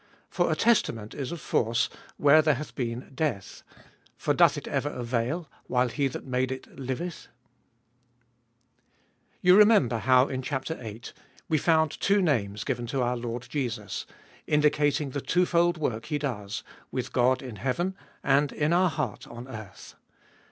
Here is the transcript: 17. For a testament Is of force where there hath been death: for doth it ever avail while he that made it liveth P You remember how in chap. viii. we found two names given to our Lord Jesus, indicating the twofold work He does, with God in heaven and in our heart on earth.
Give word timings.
17. 0.31 0.31
For 0.31 0.51
a 0.51 0.55
testament 0.55 1.13
Is 1.13 1.31
of 1.31 1.39
force 1.39 1.87
where 2.17 2.41
there 2.41 2.55
hath 2.55 2.73
been 2.73 3.11
death: 3.13 3.61
for 4.17 4.33
doth 4.33 4.57
it 4.57 4.67
ever 4.67 4.89
avail 4.89 5.47
while 5.67 5.89
he 5.89 6.07
that 6.07 6.25
made 6.25 6.51
it 6.51 6.65
liveth 6.75 7.27
P 7.27 7.29
You 9.41 9.55
remember 9.55 9.99
how 9.99 10.27
in 10.27 10.41
chap. 10.41 10.65
viii. 10.65 11.03
we 11.47 11.59
found 11.59 11.99
two 12.01 12.19
names 12.19 12.63
given 12.63 12.87
to 12.87 13.03
our 13.03 13.15
Lord 13.15 13.45
Jesus, 13.47 14.07
indicating 14.47 15.11
the 15.11 15.21
twofold 15.21 15.77
work 15.77 16.05
He 16.07 16.17
does, 16.17 16.63
with 16.89 17.13
God 17.13 17.43
in 17.43 17.57
heaven 17.57 17.95
and 18.23 18.51
in 18.51 18.73
our 18.73 18.89
heart 18.89 19.27
on 19.27 19.47
earth. 19.47 19.93